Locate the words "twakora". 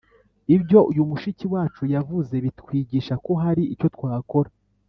3.95-4.49